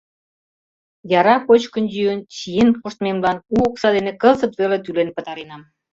Яра 1.19 1.35
кочкын-йӱын, 1.47 2.19
чиен 2.35 2.69
коштмемлан 2.81 3.37
у 3.53 3.55
окса 3.67 3.89
дене 3.95 4.11
кызыт 4.21 4.53
веле 4.59 4.77
тӱлен 4.83 5.09
пытаренам. 5.15 5.61